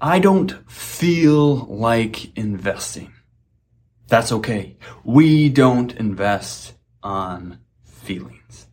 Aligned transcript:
I 0.00 0.18
don't 0.18 0.70
feel 0.70 1.66
like 1.66 2.36
investing. 2.36 3.12
That's 4.08 4.32
okay. 4.32 4.76
We 5.02 5.48
don't 5.48 5.92
invest 5.94 6.74
on 7.02 7.60
feelings. 7.82 8.66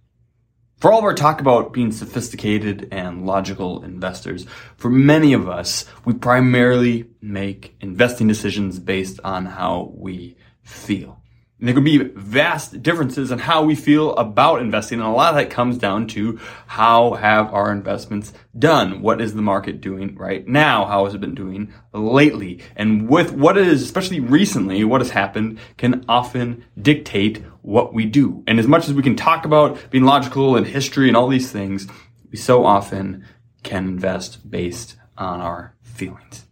For 0.78 0.92
all 0.92 0.98
of 0.98 1.06
our 1.06 1.14
talk 1.14 1.40
about 1.42 1.74
being 1.74 1.92
sophisticated 1.92 2.88
and 2.92 3.26
logical 3.26 3.84
investors, 3.84 4.48
for 4.78 4.90
many 4.90 5.34
of 5.34 5.48
us, 5.48 5.86
we 6.06 6.14
primarily 6.14 7.08
make 7.22 7.76
investing 7.82 8.28
decisions 8.28 8.80
based 8.80 9.20
on 9.24 9.46
how 9.46 9.94
we 9.96 10.38
feel. 10.64 11.21
And 11.62 11.68
there 11.68 11.76
could 11.76 11.84
be 11.84 12.00
vast 12.00 12.82
differences 12.82 13.30
in 13.30 13.38
how 13.38 13.62
we 13.62 13.76
feel 13.76 14.16
about 14.16 14.64
investing. 14.64 15.00
And 15.00 15.08
a 15.08 15.12
lot 15.12 15.30
of 15.30 15.36
that 15.36 15.52
comes 15.52 15.78
down 15.78 16.08
to 16.08 16.40
how 16.66 17.14
have 17.14 17.54
our 17.54 17.72
investments 17.72 18.34
done? 18.58 19.04
What 19.04 19.22
is 19.22 19.36
the 19.36 19.44
market 19.44 19.80
doing 19.80 20.16
right 20.16 20.46
now? 20.48 20.86
How 20.86 21.06
has 21.06 21.14
it 21.14 21.22
been 21.22 21.36
doing 21.36 21.72
lately? 21.94 22.62
And 22.76 23.08
with 23.08 23.32
what 23.32 23.60
is, 23.60 23.84
especially 23.84 24.20
recently, 24.20 24.84
what 24.84 25.02
has 25.02 25.12
happened 25.12 25.60
can 25.78 26.04
often 26.10 26.66
dictate 26.82 27.44
what 27.62 27.94
we 27.94 28.06
do. 28.06 28.44
And 28.48 28.60
as 28.60 28.68
much 28.68 28.88
as 28.88 28.96
we 28.96 29.04
can 29.04 29.16
talk 29.16 29.46
about 29.46 29.92
being 29.92 30.04
logical 30.04 30.56
and 30.56 30.66
history 30.66 31.10
and 31.10 31.16
all 31.16 31.28
these 31.28 31.52
things, 31.52 31.88
we 32.32 32.38
so 32.38 32.66
often 32.66 33.24
can 33.62 33.86
invest 33.86 34.50
based 34.50 34.96
on 35.16 35.42
our 35.42 35.76
feelings. 35.84 36.48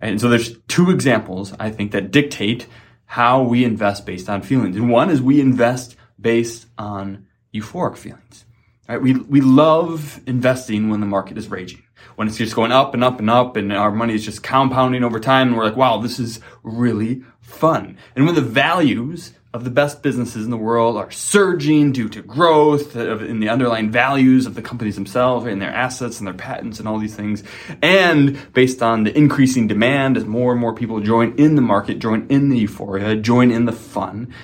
And 0.00 0.20
so 0.20 0.28
there's 0.28 0.58
two 0.66 0.90
examples, 0.90 1.54
I 1.60 1.70
think, 1.70 1.92
that 1.92 2.10
dictate 2.10 2.66
how 3.12 3.42
we 3.42 3.62
invest 3.62 4.06
based 4.06 4.30
on 4.30 4.40
feelings. 4.40 4.74
And 4.74 4.88
one 4.88 5.10
is 5.10 5.20
we 5.20 5.38
invest 5.38 5.96
based 6.18 6.64
on 6.78 7.26
euphoric 7.52 7.98
feelings. 7.98 8.46
Right? 8.92 9.00
We, 9.00 9.14
we 9.14 9.40
love 9.40 10.20
investing 10.26 10.90
when 10.90 11.00
the 11.00 11.06
market 11.06 11.38
is 11.38 11.48
raging, 11.48 11.82
when 12.16 12.28
it's 12.28 12.36
just 12.36 12.54
going 12.54 12.72
up 12.72 12.92
and 12.92 13.02
up 13.02 13.20
and 13.20 13.30
up 13.30 13.56
and 13.56 13.72
our 13.72 13.90
money 13.90 14.14
is 14.14 14.22
just 14.22 14.42
compounding 14.42 15.02
over 15.02 15.18
time. 15.18 15.48
And 15.48 15.56
we're 15.56 15.64
like, 15.64 15.76
wow, 15.76 15.96
this 15.96 16.18
is 16.18 16.40
really 16.62 17.22
fun. 17.40 17.96
And 18.14 18.26
when 18.26 18.34
the 18.34 18.42
values 18.42 19.32
of 19.54 19.64
the 19.64 19.70
best 19.70 20.02
businesses 20.02 20.44
in 20.44 20.50
the 20.50 20.58
world 20.58 20.98
are 20.98 21.10
surging 21.10 21.92
due 21.92 22.10
to 22.10 22.20
growth 22.20 22.94
in 22.94 23.40
the 23.40 23.48
underlying 23.48 23.90
values 23.90 24.44
of 24.44 24.56
the 24.56 24.62
companies 24.62 24.94
themselves 24.94 25.46
and 25.46 25.62
their 25.62 25.72
assets 25.72 26.18
and 26.18 26.26
their 26.26 26.34
patents 26.34 26.78
and 26.78 26.86
all 26.86 26.98
these 26.98 27.16
things. 27.16 27.42
And 27.80 28.38
based 28.52 28.82
on 28.82 29.04
the 29.04 29.16
increasing 29.16 29.68
demand 29.68 30.18
as 30.18 30.26
more 30.26 30.52
and 30.52 30.60
more 30.60 30.74
people 30.74 31.00
join 31.00 31.34
in 31.38 31.56
the 31.56 31.62
market, 31.62 31.98
join 31.98 32.26
in 32.28 32.50
the 32.50 32.58
euphoria, 32.58 33.16
join 33.16 33.50
in 33.50 33.64
the 33.64 33.72
fun, 33.72 34.34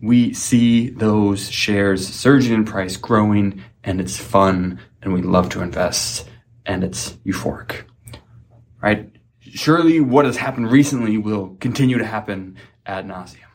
we 0.00 0.32
see 0.32 0.90
those 0.90 1.50
shares 1.50 2.06
surging 2.06 2.54
in 2.54 2.64
price, 2.64 2.96
growing, 2.96 3.62
and 3.84 4.00
it's 4.00 4.16
fun 4.16 4.80
and 5.02 5.12
we 5.12 5.22
love 5.22 5.48
to 5.50 5.62
invest 5.62 6.28
and 6.66 6.84
it's 6.84 7.12
euphoric, 7.24 7.82
right? 8.82 9.10
Surely 9.40 10.00
what 10.00 10.24
has 10.24 10.36
happened 10.36 10.70
recently 10.70 11.18
will 11.18 11.56
continue 11.60 11.98
to 11.98 12.04
happen 12.04 12.56
ad 12.86 13.06
nauseum. 13.06 13.49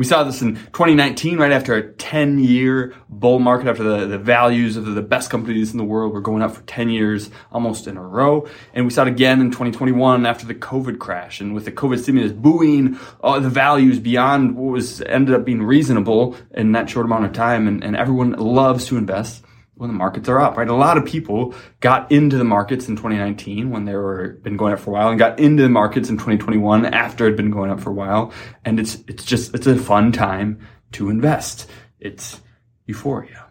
We 0.00 0.06
saw 0.06 0.24
this 0.24 0.40
in 0.40 0.54
2019, 0.54 1.36
right 1.36 1.52
after 1.52 1.74
a 1.74 1.92
10 1.92 2.38
year 2.38 2.94
bull 3.10 3.38
market, 3.38 3.68
after 3.68 3.82
the, 3.82 4.06
the 4.06 4.16
values 4.16 4.78
of 4.78 4.86
the 4.86 5.02
best 5.02 5.28
companies 5.28 5.72
in 5.72 5.76
the 5.76 5.84
world 5.84 6.14
were 6.14 6.22
going 6.22 6.40
up 6.40 6.52
for 6.54 6.62
10 6.62 6.88
years 6.88 7.28
almost 7.52 7.86
in 7.86 7.98
a 7.98 8.02
row. 8.02 8.48
And 8.72 8.86
we 8.86 8.92
saw 8.92 9.02
it 9.02 9.08
again 9.08 9.42
in 9.42 9.50
2021 9.50 10.24
after 10.24 10.46
the 10.46 10.54
COVID 10.54 10.98
crash. 10.98 11.42
And 11.42 11.54
with 11.54 11.66
the 11.66 11.72
COVID 11.72 12.02
stimulus 12.02 12.32
buoying 12.32 12.98
uh, 13.22 13.40
the 13.40 13.50
values 13.50 13.98
beyond 13.98 14.56
what 14.56 14.72
was 14.72 15.02
ended 15.02 15.34
up 15.34 15.44
being 15.44 15.62
reasonable 15.62 16.34
in 16.52 16.72
that 16.72 16.88
short 16.88 17.04
amount 17.04 17.26
of 17.26 17.34
time. 17.34 17.68
And, 17.68 17.84
and 17.84 17.94
everyone 17.94 18.32
loves 18.32 18.86
to 18.86 18.96
invest 18.96 19.44
when 19.80 19.88
the 19.88 19.96
markets 19.96 20.28
are 20.28 20.38
up, 20.38 20.58
right? 20.58 20.68
A 20.68 20.74
lot 20.74 20.98
of 20.98 21.06
people 21.06 21.54
got 21.80 22.12
into 22.12 22.36
the 22.36 22.44
markets 22.44 22.86
in 22.86 22.96
2019 22.96 23.70
when 23.70 23.86
they 23.86 23.94
were 23.94 24.38
been 24.42 24.58
going 24.58 24.74
up 24.74 24.78
for 24.78 24.90
a 24.90 24.92
while 24.92 25.08
and 25.08 25.18
got 25.18 25.40
into 25.40 25.62
the 25.62 25.70
markets 25.70 26.10
in 26.10 26.16
2021 26.16 26.84
after 26.84 27.24
it 27.24 27.30
had 27.30 27.36
been 27.38 27.50
going 27.50 27.70
up 27.70 27.80
for 27.80 27.88
a 27.88 27.94
while. 27.94 28.30
And 28.62 28.78
it's, 28.78 28.98
it's 29.08 29.24
just, 29.24 29.54
it's 29.54 29.66
a 29.66 29.76
fun 29.76 30.12
time 30.12 30.66
to 30.92 31.08
invest. 31.08 31.66
It's 31.98 32.42
euphoria. 32.84 33.46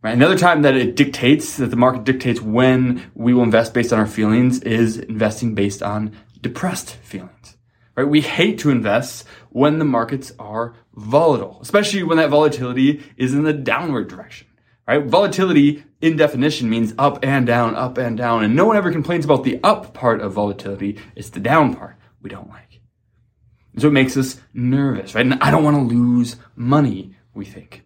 Right? 0.00 0.14
Another 0.14 0.38
time 0.38 0.62
that 0.62 0.74
it 0.74 0.96
dictates, 0.96 1.58
that 1.58 1.66
the 1.66 1.76
market 1.76 2.04
dictates 2.04 2.40
when 2.40 3.10
we 3.14 3.34
will 3.34 3.42
invest 3.42 3.74
based 3.74 3.92
on 3.92 3.98
our 3.98 4.06
feelings 4.06 4.60
is 4.60 4.96
investing 4.96 5.54
based 5.54 5.82
on 5.82 6.16
depressed 6.40 6.96
feelings. 6.96 7.58
Right? 7.94 8.08
We 8.08 8.22
hate 8.22 8.58
to 8.60 8.70
invest 8.70 9.26
when 9.50 9.80
the 9.80 9.84
markets 9.84 10.32
are 10.38 10.74
volatile, 10.94 11.58
especially 11.60 12.04
when 12.04 12.16
that 12.16 12.30
volatility 12.30 13.02
is 13.18 13.34
in 13.34 13.44
the 13.44 13.52
downward 13.52 14.08
direction 14.08 14.46
right? 14.86 15.04
Volatility 15.04 15.84
in 16.00 16.16
definition 16.16 16.70
means 16.70 16.94
up 16.98 17.24
and 17.24 17.46
down, 17.46 17.74
up 17.74 17.98
and 17.98 18.16
down. 18.16 18.44
And 18.44 18.54
no 18.54 18.66
one 18.66 18.76
ever 18.76 18.92
complains 18.92 19.24
about 19.24 19.44
the 19.44 19.60
up 19.62 19.94
part 19.94 20.20
of 20.20 20.32
volatility. 20.32 20.98
It's 21.14 21.30
the 21.30 21.40
down 21.40 21.74
part 21.74 21.96
we 22.22 22.30
don't 22.30 22.48
like. 22.48 22.80
And 23.72 23.82
so 23.82 23.88
it 23.88 23.92
makes 23.92 24.16
us 24.16 24.40
nervous, 24.54 25.14
right? 25.14 25.24
And 25.24 25.34
I 25.42 25.50
don't 25.50 25.64
want 25.64 25.76
to 25.76 25.94
lose 25.94 26.36
money, 26.54 27.14
we 27.34 27.44
think. 27.44 27.82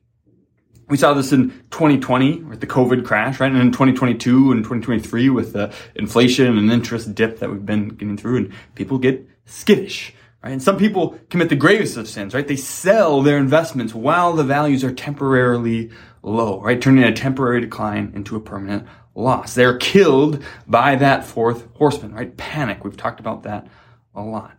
We 0.88 0.96
saw 0.96 1.14
this 1.14 1.32
in 1.32 1.50
2020 1.70 2.42
with 2.42 2.60
the 2.60 2.66
COVID 2.66 3.04
crash, 3.04 3.38
right? 3.38 3.50
And 3.50 3.60
in 3.60 3.70
2022 3.72 4.52
and 4.52 4.64
2023 4.64 5.30
with 5.30 5.52
the 5.52 5.72
inflation 5.94 6.58
and 6.58 6.70
interest 6.70 7.14
dip 7.14 7.38
that 7.38 7.50
we've 7.50 7.64
been 7.64 7.88
getting 7.88 8.16
through 8.16 8.36
and 8.36 8.52
people 8.74 8.98
get 8.98 9.28
skittish. 9.44 10.12
Right? 10.42 10.52
And 10.52 10.62
some 10.62 10.78
people 10.78 11.18
commit 11.28 11.48
the 11.50 11.56
gravest 11.56 11.96
of 11.96 12.08
sins, 12.08 12.34
right? 12.34 12.46
They 12.46 12.56
sell 12.56 13.20
their 13.20 13.36
investments 13.36 13.94
while 13.94 14.32
the 14.32 14.44
values 14.44 14.82
are 14.82 14.92
temporarily 14.92 15.90
low, 16.22 16.60
right? 16.60 16.80
Turning 16.80 17.04
a 17.04 17.12
temporary 17.12 17.60
decline 17.60 18.12
into 18.14 18.36
a 18.36 18.40
permanent 18.40 18.86
loss. 19.14 19.54
They're 19.54 19.78
killed 19.78 20.42
by 20.66 20.96
that 20.96 21.24
fourth 21.24 21.68
horseman, 21.74 22.14
right? 22.14 22.36
Panic. 22.36 22.84
We've 22.84 22.96
talked 22.96 23.20
about 23.20 23.42
that 23.44 23.66
a 24.14 24.22
lot. 24.22 24.56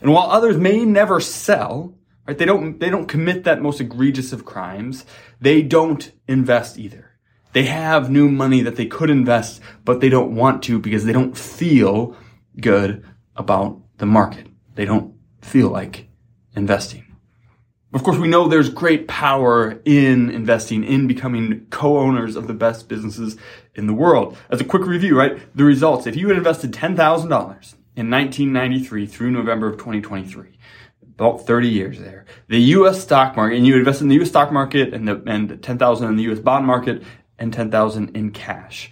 And 0.00 0.12
while 0.12 0.30
others 0.30 0.56
may 0.56 0.84
never 0.84 1.20
sell, 1.20 1.96
right? 2.26 2.36
They 2.36 2.44
don't, 2.44 2.78
they 2.78 2.90
don't 2.90 3.06
commit 3.06 3.44
that 3.44 3.62
most 3.62 3.80
egregious 3.80 4.32
of 4.32 4.44
crimes. 4.44 5.04
They 5.40 5.62
don't 5.62 6.10
invest 6.26 6.78
either. 6.78 7.10
They 7.52 7.64
have 7.64 8.10
new 8.10 8.28
money 8.28 8.62
that 8.62 8.74
they 8.76 8.86
could 8.86 9.10
invest, 9.10 9.60
but 9.84 10.00
they 10.00 10.08
don't 10.08 10.34
want 10.34 10.62
to 10.64 10.80
because 10.80 11.04
they 11.04 11.12
don't 11.12 11.38
feel 11.38 12.16
good 12.60 13.04
about 13.36 13.80
the 13.98 14.06
market. 14.06 14.48
They 14.74 14.84
don't 14.84 15.14
feel 15.40 15.68
like 15.68 16.08
investing. 16.56 17.03
Of 17.94 18.02
course, 18.02 18.18
we 18.18 18.26
know 18.26 18.48
there's 18.48 18.70
great 18.70 19.06
power 19.06 19.80
in 19.84 20.28
investing, 20.28 20.82
in 20.82 21.06
becoming 21.06 21.68
co-owners 21.70 22.34
of 22.34 22.48
the 22.48 22.52
best 22.52 22.88
businesses 22.88 23.36
in 23.76 23.86
the 23.86 23.94
world. 23.94 24.36
As 24.50 24.60
a 24.60 24.64
quick 24.64 24.84
review, 24.84 25.16
right? 25.16 25.38
The 25.54 25.62
results. 25.62 26.08
If 26.08 26.16
you 26.16 26.26
had 26.26 26.36
invested 26.36 26.72
$10,000 26.72 26.96
in 26.96 28.10
1993 28.10 29.06
through 29.06 29.30
November 29.30 29.68
of 29.68 29.74
2023, 29.74 30.58
about 31.02 31.46
30 31.46 31.68
years 31.68 32.00
there, 32.00 32.26
the 32.48 32.60
U.S. 32.60 33.00
stock 33.00 33.36
market, 33.36 33.58
and 33.58 33.66
you 33.66 33.76
invest 33.76 34.00
in 34.00 34.08
the 34.08 34.16
U.S. 34.16 34.28
stock 34.28 34.50
market 34.50 34.92
and 34.92 35.06
the, 35.06 35.22
and 35.26 35.62
10,000 35.62 36.08
in 36.08 36.16
the 36.16 36.24
U.S. 36.24 36.40
bond 36.40 36.66
market 36.66 37.04
and 37.38 37.52
10,000 37.52 38.16
in 38.16 38.32
cash. 38.32 38.90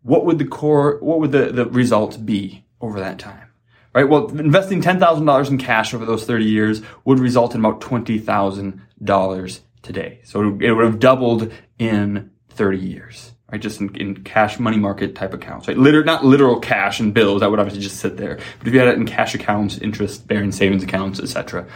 What 0.00 0.24
would 0.24 0.38
the 0.38 0.46
core, 0.46 0.96
what 1.00 1.20
would 1.20 1.32
the, 1.32 1.52
the 1.52 1.66
results 1.66 2.16
be 2.16 2.64
over 2.80 2.98
that 2.98 3.18
time? 3.18 3.47
Right? 3.94 4.08
Well, 4.08 4.28
investing 4.38 4.82
$10,000 4.82 5.50
in 5.50 5.58
cash 5.58 5.94
over 5.94 6.04
those 6.04 6.24
30 6.24 6.44
years 6.44 6.82
would 7.04 7.18
result 7.18 7.54
in 7.54 7.60
about 7.60 7.80
$20,000 7.80 9.60
today. 9.82 10.20
So 10.24 10.58
it 10.60 10.72
would 10.72 10.84
have 10.84 10.98
doubled 10.98 11.52
in 11.78 12.30
30 12.50 12.78
years, 12.78 13.32
right? 13.50 13.60
Just 13.60 13.80
in, 13.80 13.94
in 13.96 14.24
cash 14.24 14.58
money 14.58 14.76
market 14.76 15.14
type 15.14 15.32
accounts, 15.32 15.68
right? 15.68 15.78
Liter- 15.78 16.04
not 16.04 16.24
literal 16.24 16.60
cash 16.60 17.00
and 17.00 17.14
bills. 17.14 17.40
That 17.40 17.50
would 17.50 17.60
obviously 17.60 17.82
just 17.82 17.98
sit 17.98 18.16
there. 18.16 18.38
But 18.58 18.68
if 18.68 18.74
you 18.74 18.78
had 18.80 18.88
it 18.88 18.96
in 18.96 19.06
cash 19.06 19.34
accounts, 19.34 19.78
interest 19.78 20.26
bearing 20.26 20.52
savings 20.52 20.82
accounts, 20.82 21.20
etc., 21.20 21.66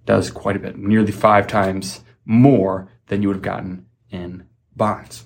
does 0.07 0.31
quite 0.31 0.57
a 0.57 0.61
bit, 0.61 0.79
nearly 0.79 1.13
five 1.13 1.47
times 1.47 2.03
more 2.25 2.89
than 3.09 3.23
you 3.23 3.29
would 3.29 3.37
have 3.37 3.43
gotten 3.43 3.87
in 4.11 4.45
bonds. 4.75 5.25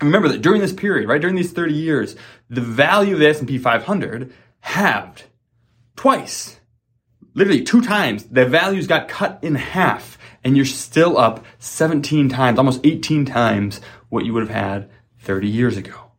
remember 0.00 0.28
that 0.28 0.42
during 0.42 0.60
this 0.60 0.72
period, 0.72 1.08
right, 1.08 1.20
during 1.20 1.36
these 1.36 1.52
30 1.52 1.74
years, 1.74 2.16
the 2.48 2.60
value 2.60 3.14
of 3.14 3.20
the 3.20 3.28
S&P 3.28 3.58
500 3.58 4.32
halved 4.60 5.24
twice. 6.00 6.58
Literally 7.34 7.62
two 7.62 7.82
times. 7.82 8.24
The 8.24 8.46
values 8.46 8.86
got 8.86 9.06
cut 9.06 9.38
in 9.42 9.54
half 9.54 10.16
and 10.42 10.56
you're 10.56 10.64
still 10.64 11.18
up 11.18 11.44
17 11.58 12.30
times, 12.30 12.58
almost 12.58 12.80
18 12.84 13.26
times 13.26 13.82
what 14.08 14.24
you 14.24 14.32
would 14.32 14.48
have 14.48 14.56
had 14.56 14.90
30 15.18 15.48
years 15.48 15.76
ago. 15.76 16.12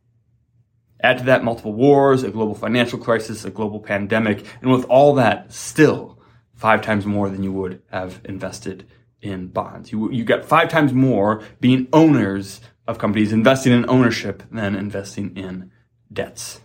Add 1.02 1.18
to 1.18 1.24
that 1.24 1.42
multiple 1.42 1.72
wars, 1.72 2.22
a 2.22 2.30
global 2.30 2.54
financial 2.54 2.96
crisis, 2.96 3.44
a 3.44 3.50
global 3.50 3.80
pandemic, 3.80 4.46
and 4.60 4.70
with 4.70 4.84
all 4.84 5.14
that, 5.14 5.52
still 5.52 6.16
five 6.54 6.80
times 6.80 7.04
more 7.04 7.28
than 7.28 7.42
you 7.42 7.50
would 7.50 7.82
have 7.90 8.20
invested 8.24 8.86
in 9.20 9.48
bonds. 9.48 9.90
You, 9.90 10.12
you 10.12 10.22
got 10.22 10.44
five 10.44 10.68
times 10.68 10.92
more 10.92 11.42
being 11.58 11.88
owners 11.92 12.60
of 12.86 12.98
companies, 12.98 13.32
investing 13.32 13.72
in 13.72 13.90
ownership 13.90 14.44
than 14.52 14.76
investing 14.76 15.36
in 15.36 15.72
debts. 16.12 16.60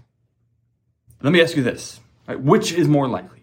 Let 1.23 1.33
me 1.33 1.41
ask 1.41 1.57
you 1.57 1.63
this. 1.63 1.99
Right? 2.27 2.39
Which 2.39 2.73
is 2.73 2.87
more 2.87 3.07
likely? 3.07 3.37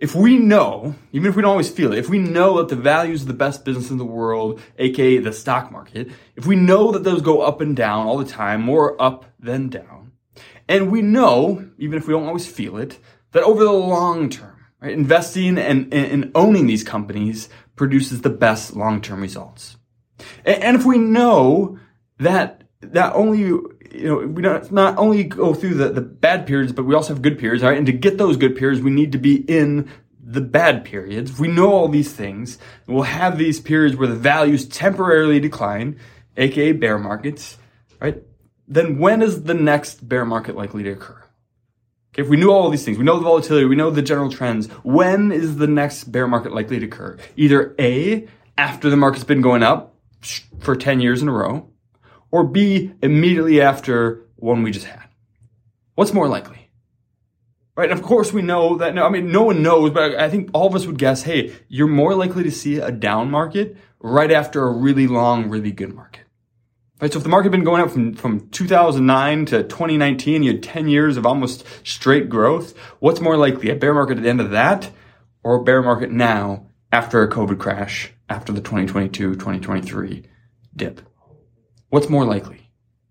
if 0.00 0.14
we 0.14 0.38
know, 0.38 0.94
even 1.12 1.28
if 1.28 1.36
we 1.36 1.42
don't 1.42 1.50
always 1.50 1.70
feel 1.70 1.92
it, 1.92 1.98
if 1.98 2.08
we 2.08 2.18
know 2.18 2.56
that 2.56 2.74
the 2.74 2.80
values 2.80 3.22
of 3.22 3.28
the 3.28 3.34
best 3.34 3.66
business 3.66 3.90
in 3.90 3.98
the 3.98 4.04
world, 4.04 4.58
aka 4.78 5.18
the 5.18 5.32
stock 5.32 5.70
market, 5.70 6.10
if 6.36 6.46
we 6.46 6.56
know 6.56 6.90
that 6.90 7.04
those 7.04 7.20
go 7.20 7.42
up 7.42 7.60
and 7.60 7.76
down 7.76 8.06
all 8.06 8.16
the 8.16 8.24
time, 8.24 8.62
more 8.62 9.00
up 9.00 9.26
than 9.38 9.68
down, 9.68 10.12
and 10.68 10.90
we 10.90 11.02
know, 11.02 11.68
even 11.78 11.98
if 11.98 12.08
we 12.08 12.14
don't 12.14 12.26
always 12.26 12.46
feel 12.46 12.78
it, 12.78 12.98
that 13.32 13.42
over 13.42 13.62
the 13.62 13.70
long 13.70 14.30
term, 14.30 14.64
right, 14.80 14.92
investing 14.92 15.58
and, 15.58 15.92
and 15.92 16.32
owning 16.34 16.66
these 16.66 16.82
companies 16.82 17.50
produces 17.76 18.22
the 18.22 18.30
best 18.30 18.74
long-term 18.74 19.20
results. 19.20 19.76
And, 20.44 20.62
and 20.62 20.76
if 20.76 20.86
we 20.86 20.98
know 20.98 21.78
that 22.18 22.62
that 22.80 23.12
only 23.14 23.40
you 23.92 24.04
know, 24.04 24.16
we 24.18 24.42
don't 24.42 24.70
not 24.72 24.96
only 24.98 25.24
go 25.24 25.54
through 25.54 25.74
the, 25.74 25.90
the 25.90 26.00
bad 26.00 26.46
periods, 26.46 26.72
but 26.72 26.84
we 26.84 26.94
also 26.94 27.12
have 27.12 27.22
good 27.22 27.38
periods, 27.38 27.62
right? 27.62 27.76
And 27.76 27.86
to 27.86 27.92
get 27.92 28.18
those 28.18 28.36
good 28.36 28.56
periods, 28.56 28.82
we 28.82 28.90
need 28.90 29.12
to 29.12 29.18
be 29.18 29.36
in 29.36 29.90
the 30.22 30.40
bad 30.40 30.84
periods. 30.84 31.38
We 31.38 31.48
know 31.48 31.72
all 31.72 31.88
these 31.88 32.12
things, 32.12 32.58
we'll 32.86 33.02
have 33.02 33.36
these 33.36 33.60
periods 33.60 33.96
where 33.96 34.08
the 34.08 34.14
values 34.14 34.66
temporarily 34.66 35.40
decline, 35.40 35.98
aka 36.36 36.72
bear 36.72 36.98
markets, 36.98 37.58
right? 38.00 38.22
Then 38.68 38.98
when 38.98 39.22
is 39.22 39.42
the 39.42 39.54
next 39.54 40.08
bear 40.08 40.24
market 40.24 40.54
likely 40.56 40.84
to 40.84 40.90
occur? 40.90 41.24
Okay, 42.12 42.22
if 42.22 42.28
we 42.28 42.36
knew 42.36 42.50
all 42.50 42.70
these 42.70 42.84
things, 42.84 42.98
we 42.98 43.04
know 43.04 43.16
the 43.16 43.24
volatility, 43.24 43.66
we 43.66 43.76
know 43.76 43.90
the 43.90 44.02
general 44.02 44.30
trends, 44.30 44.68
when 44.84 45.32
is 45.32 45.56
the 45.56 45.66
next 45.66 46.04
bear 46.04 46.28
market 46.28 46.52
likely 46.52 46.78
to 46.78 46.86
occur? 46.86 47.18
Either 47.36 47.74
A, 47.78 48.28
after 48.56 48.88
the 48.90 48.96
market's 48.96 49.24
been 49.24 49.42
going 49.42 49.62
up 49.62 49.96
for 50.60 50.76
10 50.76 51.00
years 51.00 51.22
in 51.22 51.28
a 51.28 51.32
row, 51.32 51.70
or 52.30 52.44
B, 52.44 52.92
immediately 53.02 53.60
after 53.60 54.26
one 54.36 54.62
we 54.62 54.70
just 54.70 54.86
had? 54.86 55.08
What's 55.94 56.12
more 56.12 56.28
likely? 56.28 56.70
Right? 57.76 57.90
And 57.90 57.98
of 57.98 58.04
course 58.04 58.32
we 58.32 58.42
know 58.42 58.76
that, 58.76 58.94
no, 58.94 59.04
I 59.04 59.10
mean, 59.10 59.32
no 59.32 59.42
one 59.44 59.62
knows, 59.62 59.90
but 59.90 60.14
I 60.14 60.28
think 60.28 60.50
all 60.52 60.66
of 60.66 60.74
us 60.74 60.86
would 60.86 60.98
guess, 60.98 61.22
hey, 61.22 61.52
you're 61.68 61.88
more 61.88 62.14
likely 62.14 62.42
to 62.42 62.50
see 62.50 62.76
a 62.76 62.90
down 62.90 63.30
market 63.30 63.76
right 64.00 64.30
after 64.30 64.64
a 64.64 64.72
really 64.72 65.06
long, 65.06 65.48
really 65.48 65.72
good 65.72 65.94
market. 65.94 66.24
Right? 67.00 67.12
So 67.12 67.18
if 67.18 67.22
the 67.22 67.30
market 67.30 67.46
had 67.46 67.52
been 67.52 67.64
going 67.64 67.80
up 67.80 67.90
from, 67.90 68.14
from 68.14 68.50
2009 68.50 69.46
to 69.46 69.62
2019, 69.62 70.42
you 70.42 70.52
had 70.52 70.62
10 70.62 70.88
years 70.88 71.16
of 71.16 71.24
almost 71.24 71.64
straight 71.82 72.28
growth. 72.28 72.76
What's 72.98 73.20
more 73.20 73.38
likely, 73.38 73.70
a 73.70 73.76
bear 73.76 73.94
market 73.94 74.18
at 74.18 74.24
the 74.24 74.28
end 74.28 74.40
of 74.40 74.50
that 74.50 74.90
or 75.42 75.56
a 75.56 75.64
bear 75.64 75.82
market 75.82 76.10
now 76.10 76.66
after 76.92 77.22
a 77.22 77.30
COVID 77.30 77.58
crash, 77.58 78.12
after 78.28 78.52
the 78.52 78.60
2022, 78.60 79.34
2023 79.34 80.26
dip? 80.76 81.00
What's 81.90 82.08
more 82.08 82.24
likely? 82.24 82.70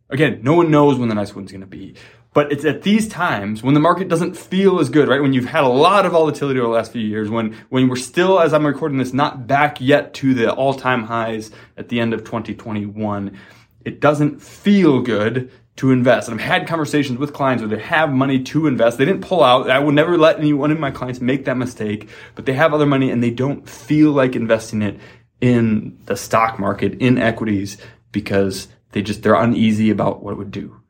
Again, 0.10 0.40
no 0.42 0.56
one 0.56 0.72
knows 0.72 0.98
when 0.98 1.10
the 1.10 1.16
next 1.16 1.36
one's 1.36 1.52
going 1.52 1.62
to 1.62 1.68
be. 1.68 1.96
But 2.34 2.52
it's 2.52 2.66
at 2.66 2.84
these 2.84 3.08
times 3.08 3.64
when 3.64 3.74
the 3.74 3.80
market 3.80 4.08
doesn't 4.08 4.38
feel 4.38 4.80
as 4.80 4.90
good, 4.90 5.08
right? 5.08 5.22
When 5.22 5.34
you've 5.34 5.46
had 5.46 5.64
a 5.64 5.70
lot 5.70 6.06
of 6.06 6.12
volatility 6.12 6.60
over 6.60 6.70
the 6.70 6.76
last 6.76 6.92
few 6.92 7.02
years, 7.02 7.30
when, 7.30 7.56
when 7.70 7.90
we're 7.90 7.96
still, 7.96 8.40
as 8.40 8.54
I'm 8.54 8.66
recording 8.66 8.98
this, 8.98 9.14
not 9.14 9.48
back 9.48 9.82
yet 9.82 10.14
to 10.16 10.34
the 10.34 10.52
all-time 10.52 11.04
highs 11.04 11.52
at 11.76 11.90
the 11.90 12.00
end 12.00 12.14
of 12.14 12.24
2021, 12.24 13.38
it 13.84 14.00
doesn't 14.00 14.42
feel 14.42 15.02
good 15.02 15.52
to 15.78 15.92
invest. 15.92 16.28
And 16.30 16.40
I've 16.40 16.46
had 16.46 16.68
conversations 16.68 17.18
with 17.18 17.34
clients 17.34 17.64
where 17.64 17.76
they 17.76 17.82
have 17.82 18.12
money 18.12 18.44
to 18.44 18.68
invest. 18.68 18.98
They 18.98 19.06
didn't 19.06 19.22
pull 19.22 19.44
out. 19.44 19.70
I 19.70 19.80
would 19.80 19.96
never 19.96 20.18
let 20.18 20.38
any 20.38 20.54
one 20.54 20.72
of 20.72 20.80
my 20.80 20.92
clients 20.92 21.22
make 21.22 21.46
that 21.46 21.58
mistake, 21.58 22.10
but 22.36 22.46
they 22.46 22.54
have 22.54 22.74
other 22.74 22.86
money 22.86 23.10
and 23.10 23.24
they 23.24 23.32
don't 23.32 23.68
feel 23.68 24.12
like 24.12 24.36
investing 24.36 24.82
it 24.82 25.00
in 25.42 25.98
the 26.06 26.18
stock 26.18 26.60
market, 26.60 26.96
in 26.96 27.18
equities, 27.18 27.78
because 28.12 28.68
they 28.92 29.02
just, 29.02 29.24
they're 29.24 29.36
uneasy 29.36 29.90
about 29.90 30.24
what 30.24 30.32
it 30.32 30.38
would 30.38 30.52
do. 30.52 30.82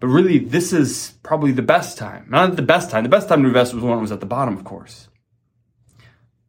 But 0.00 0.08
really, 0.08 0.38
this 0.38 0.72
is 0.72 1.14
probably 1.22 1.52
the 1.52 1.62
best 1.62 1.98
time. 1.98 2.26
Not 2.30 2.56
the 2.56 2.62
best 2.62 2.90
time. 2.90 3.02
The 3.02 3.10
best 3.10 3.28
time 3.28 3.42
to 3.42 3.48
invest 3.48 3.74
was 3.74 3.84
when 3.84 3.98
it 3.98 4.00
was 4.00 4.12
at 4.12 4.20
the 4.20 4.26
bottom, 4.26 4.56
of 4.56 4.64
course. 4.64 5.08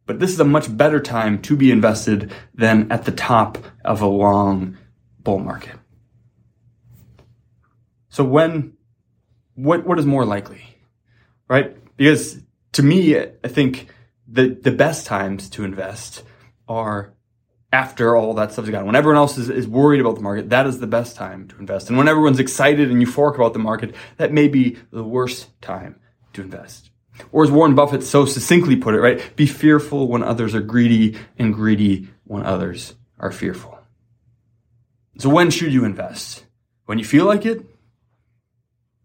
But 0.06 0.18
this 0.18 0.30
is 0.30 0.40
a 0.40 0.44
much 0.44 0.74
better 0.74 1.00
time 1.00 1.40
to 1.42 1.56
be 1.56 1.70
invested 1.70 2.32
than 2.54 2.90
at 2.90 3.04
the 3.04 3.12
top 3.12 3.58
of 3.84 4.00
a 4.00 4.06
long 4.06 4.78
bull 5.20 5.38
market. 5.38 5.76
So 8.08 8.24
when, 8.24 8.74
what, 9.54 9.86
what 9.86 9.98
is 9.98 10.06
more 10.06 10.24
likely? 10.24 10.62
Right? 11.46 11.76
Because 11.96 12.42
to 12.72 12.82
me, 12.82 13.18
I 13.18 13.48
think 13.48 13.88
the, 14.26 14.48
the 14.48 14.72
best 14.72 15.06
times 15.06 15.48
to 15.50 15.64
invest 15.64 16.24
are 16.66 17.14
after 17.72 18.14
all 18.14 18.34
that 18.34 18.52
stuff's 18.52 18.68
gone. 18.68 18.84
When 18.84 18.94
everyone 18.94 19.16
else 19.16 19.38
is, 19.38 19.48
is 19.48 19.66
worried 19.66 20.00
about 20.00 20.16
the 20.16 20.20
market, 20.20 20.50
that 20.50 20.66
is 20.66 20.78
the 20.78 20.86
best 20.86 21.16
time 21.16 21.48
to 21.48 21.58
invest. 21.58 21.88
And 21.88 21.96
when 21.96 22.06
everyone's 22.06 22.38
excited 22.38 22.90
and 22.90 23.02
euphoric 23.02 23.36
about 23.36 23.54
the 23.54 23.58
market, 23.58 23.94
that 24.18 24.32
may 24.32 24.46
be 24.46 24.76
the 24.90 25.02
worst 25.02 25.48
time 25.62 25.98
to 26.34 26.42
invest. 26.42 26.90
Or 27.30 27.44
as 27.44 27.50
Warren 27.50 27.74
Buffett 27.74 28.02
so 28.02 28.24
succinctly 28.26 28.76
put 28.76 28.94
it, 28.94 29.00
right? 29.00 29.34
Be 29.36 29.46
fearful 29.46 30.08
when 30.08 30.22
others 30.22 30.54
are 30.54 30.60
greedy 30.60 31.18
and 31.38 31.54
greedy 31.54 32.08
when 32.24 32.44
others 32.44 32.94
are 33.18 33.32
fearful. 33.32 33.78
So 35.18 35.28
when 35.28 35.50
should 35.50 35.72
you 35.72 35.84
invest? 35.84 36.44
When 36.86 36.98
you 36.98 37.04
feel 37.04 37.24
like 37.24 37.46
it? 37.46 37.64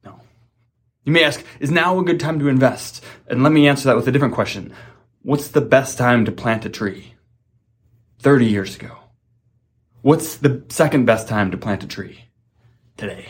No. 0.03 0.19
You 1.03 1.11
may 1.11 1.23
ask, 1.23 1.43
is 1.59 1.71
now 1.71 1.99
a 1.99 2.03
good 2.03 2.19
time 2.19 2.39
to 2.39 2.47
invest? 2.47 3.03
And 3.27 3.43
let 3.43 3.51
me 3.51 3.67
answer 3.67 3.87
that 3.87 3.95
with 3.95 4.07
a 4.07 4.11
different 4.11 4.33
question. 4.33 4.73
What's 5.21 5.49
the 5.49 5.61
best 5.61 5.97
time 5.97 6.25
to 6.25 6.31
plant 6.31 6.65
a 6.65 6.69
tree? 6.69 7.13
30 8.19 8.45
years 8.45 8.75
ago? 8.75 8.97
What's 10.01 10.37
the 10.37 10.63
second 10.69 11.05
best 11.05 11.27
time 11.27 11.51
to 11.51 11.57
plant 11.57 11.83
a 11.83 11.87
tree? 11.87 12.25
Today. 12.95 13.25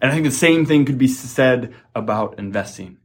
And 0.00 0.10
I 0.10 0.14
think 0.14 0.26
the 0.26 0.32
same 0.32 0.66
thing 0.66 0.84
could 0.84 0.98
be 0.98 1.08
said 1.08 1.74
about 1.94 2.38
investing. 2.38 2.98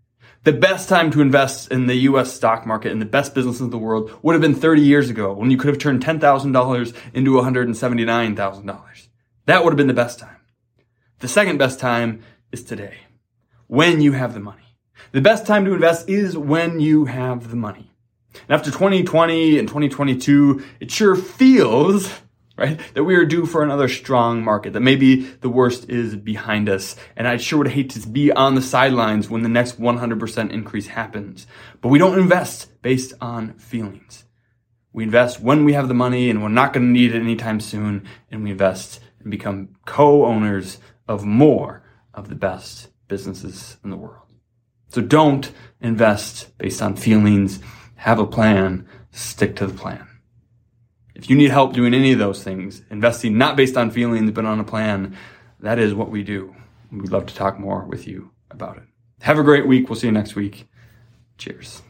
The 0.43 0.53
best 0.53 0.89
time 0.89 1.11
to 1.11 1.21
invest 1.21 1.71
in 1.71 1.85
the 1.85 1.95
US 1.95 2.33
stock 2.33 2.65
market 2.65 2.91
and 2.91 2.99
the 2.99 3.05
best 3.05 3.35
businesses 3.35 3.61
in 3.61 3.69
the 3.69 3.77
world 3.77 4.11
would 4.23 4.33
have 4.33 4.41
been 4.41 4.55
30 4.55 4.81
years 4.81 5.09
ago 5.09 5.33
when 5.33 5.51
you 5.51 5.57
could 5.57 5.67
have 5.67 5.77
turned 5.77 6.03
$10,000 6.03 6.95
into 7.13 7.31
$179,000. 7.31 9.07
That 9.45 9.63
would 9.63 9.69
have 9.71 9.77
been 9.77 9.87
the 9.87 9.93
best 9.93 10.17
time. 10.19 10.37
The 11.19 11.27
second 11.27 11.59
best 11.59 11.79
time 11.79 12.23
is 12.51 12.63
today, 12.63 12.97
when 13.67 14.01
you 14.01 14.13
have 14.13 14.33
the 14.33 14.39
money. 14.39 14.77
The 15.11 15.21
best 15.21 15.45
time 15.45 15.65
to 15.65 15.73
invest 15.73 16.09
is 16.09 16.35
when 16.35 16.79
you 16.79 17.05
have 17.05 17.51
the 17.51 17.55
money. 17.55 17.90
And 18.33 18.51
after 18.51 18.71
2020 18.71 19.59
and 19.59 19.67
2022, 19.67 20.63
it 20.79 20.91
sure 20.91 21.15
feels, 21.15 22.11
right, 22.57 22.79
that 22.93 23.03
we 23.03 23.15
are 23.15 23.25
due 23.25 23.45
for 23.45 23.63
another 23.63 23.87
strong 23.87 24.43
market, 24.43 24.73
that 24.73 24.81
maybe 24.81 25.21
the 25.21 25.49
worst 25.49 25.89
is 25.89 26.15
behind 26.15 26.69
us. 26.69 26.95
And 27.15 27.27
I 27.27 27.37
sure 27.37 27.59
would 27.59 27.67
hate 27.69 27.89
to 27.91 28.07
be 28.07 28.31
on 28.31 28.55
the 28.55 28.61
sidelines 28.61 29.29
when 29.29 29.43
the 29.43 29.49
next 29.49 29.79
100% 29.79 30.51
increase 30.51 30.87
happens. 30.87 31.47
But 31.81 31.89
we 31.89 31.99
don't 31.99 32.19
invest 32.19 32.81
based 32.81 33.13
on 33.21 33.53
feelings. 33.53 34.25
We 34.93 35.03
invest 35.03 35.39
when 35.39 35.63
we 35.63 35.73
have 35.73 35.87
the 35.87 35.93
money 35.93 36.29
and 36.29 36.41
we're 36.41 36.49
not 36.49 36.73
going 36.73 36.85
to 36.85 36.91
need 36.91 37.15
it 37.15 37.19
anytime 37.19 37.59
soon. 37.59 38.05
And 38.29 38.43
we 38.43 38.51
invest 38.51 38.99
and 39.19 39.31
become 39.31 39.75
co-owners 39.85 40.79
of 41.07 41.23
more 41.23 41.83
of 42.13 42.29
the 42.29 42.35
best 42.35 42.89
businesses 43.07 43.77
in 43.83 43.89
the 43.89 43.97
world. 43.97 44.27
So 44.89 45.01
don't 45.01 45.49
invest 45.79 46.57
based 46.57 46.81
on 46.81 46.95
feelings 46.95 47.59
have 48.01 48.17
a 48.17 48.25
plan, 48.25 48.83
stick 49.11 49.55
to 49.55 49.67
the 49.67 49.73
plan. 49.75 50.07
If 51.13 51.29
you 51.29 51.35
need 51.35 51.51
help 51.51 51.73
doing 51.73 51.93
any 51.93 52.11
of 52.13 52.17
those 52.17 52.43
things, 52.43 52.81
investing 52.89 53.37
not 53.37 53.55
based 53.55 53.77
on 53.77 53.91
feelings, 53.91 54.31
but 54.31 54.43
on 54.43 54.59
a 54.59 54.63
plan, 54.63 55.15
that 55.59 55.77
is 55.77 55.93
what 55.93 56.09
we 56.09 56.23
do. 56.23 56.55
We'd 56.91 57.11
love 57.11 57.27
to 57.27 57.35
talk 57.35 57.59
more 57.59 57.85
with 57.85 58.07
you 58.07 58.31
about 58.49 58.77
it. 58.77 58.83
Have 59.21 59.37
a 59.37 59.43
great 59.43 59.67
week. 59.67 59.87
We'll 59.87 59.99
see 59.99 60.07
you 60.07 60.13
next 60.13 60.33
week. 60.33 60.67
Cheers. 61.37 61.83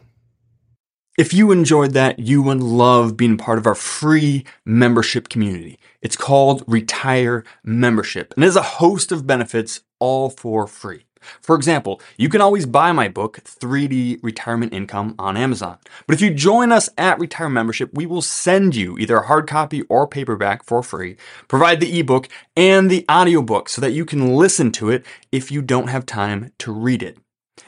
If 1.16 1.32
you 1.32 1.50
enjoyed 1.50 1.92
that, 1.92 2.18
you 2.18 2.42
would 2.42 2.60
love 2.60 3.16
being 3.16 3.38
part 3.38 3.56
of 3.56 3.66
our 3.66 3.74
free 3.74 4.44
membership 4.66 5.30
community. 5.30 5.78
It's 6.02 6.16
called 6.16 6.62
Retire 6.66 7.42
Membership 7.64 8.34
and 8.34 8.44
has 8.44 8.56
a 8.56 8.62
host 8.62 9.12
of 9.12 9.26
benefits 9.26 9.80
all 9.98 10.28
for 10.28 10.66
free. 10.66 11.06
For 11.40 11.56
example, 11.56 12.00
you 12.16 12.28
can 12.28 12.40
always 12.40 12.66
buy 12.66 12.92
my 12.92 13.08
book, 13.08 13.40
3D 13.44 14.20
Retirement 14.22 14.72
Income, 14.72 15.14
on 15.18 15.36
Amazon. 15.36 15.78
But 16.06 16.14
if 16.14 16.20
you 16.20 16.32
join 16.32 16.72
us 16.72 16.88
at 16.98 17.18
Retire 17.18 17.48
Membership, 17.48 17.90
we 17.92 18.06
will 18.06 18.22
send 18.22 18.74
you 18.76 18.98
either 18.98 19.18
a 19.18 19.26
hard 19.26 19.48
copy 19.48 19.82
or 19.82 20.06
paperback 20.06 20.64
for 20.64 20.82
free, 20.82 21.16
provide 21.48 21.80
the 21.80 21.98
ebook 21.98 22.28
and 22.56 22.90
the 22.90 23.04
audiobook 23.10 23.68
so 23.68 23.80
that 23.80 23.92
you 23.92 24.04
can 24.04 24.34
listen 24.34 24.72
to 24.72 24.90
it 24.90 25.04
if 25.30 25.50
you 25.50 25.62
don't 25.62 25.88
have 25.88 26.06
time 26.06 26.52
to 26.58 26.72
read 26.72 27.02
it. 27.02 27.18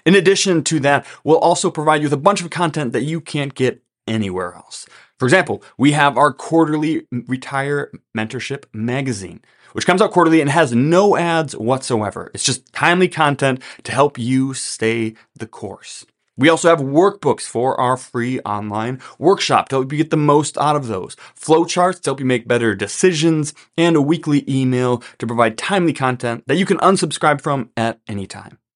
In 0.07 0.15
addition 0.15 0.65
to 0.65 0.81
that, 0.81 1.07
we'll 1.25 1.39
also 1.39 1.71
provide 1.71 2.01
you 2.01 2.07
with 2.07 2.13
a 2.13 2.19
bunch 2.19 2.43
of 2.43 2.51
content 2.51 2.93
that 2.93 3.05
you 3.05 3.21
can't 3.21 3.55
get 3.55 3.83
anywhere 4.07 4.55
else. 4.55 4.87
For 5.19 5.27
example, 5.27 5.63
we 5.79 5.93
have 5.93 6.19
our 6.19 6.33
quarterly 6.33 7.07
Retire 7.11 7.91
Mentorship 8.17 8.65
magazine, 8.73 9.41
which 9.75 9.87
comes 9.87 10.01
out 10.01 10.13
quarterly 10.13 10.41
and 10.41 10.51
has 10.51 10.73
no 10.73 11.17
ads 11.17 11.55
whatsoever. 11.57 12.31
It's 12.33 12.45
just 12.45 12.73
timely 12.73 13.09
content 13.09 13.61
to 13.83 13.93
help 13.93 14.19
you 14.19 14.55
stay 14.55 15.15
the 15.37 15.47
course. 15.47 16.07
We 16.37 16.49
also 16.49 16.69
have 16.69 16.81
workbooks 16.81 17.43
for 17.43 17.79
our 17.81 17.97
free 17.97 18.41
online 18.41 19.01
workshop 19.19 19.69
to 19.69 19.77
help 19.77 19.93
you 19.93 19.99
get 19.99 20.11
the 20.11 20.17
most 20.17 20.59
out 20.59 20.75
of 20.75 20.89
those, 20.89 21.17
flowcharts 21.39 22.01
to 22.03 22.11
help 22.11 22.21
you 22.21 22.27
make 22.27 22.49
better 22.49 22.75
decisions, 22.75 23.55
and 23.77 23.95
a 23.95 24.03
weekly 24.03 24.45
email 24.49 25.03
to 25.19 25.27
provide 25.27 25.59
timely 25.59 25.93
content 25.93 26.45
that 26.47 26.57
you 26.57 26.67
can 26.67 26.79
unsubscribe 26.79 27.41
from 27.41 27.71
at 27.77 28.01
any 28.09 28.27
time. 28.27 28.59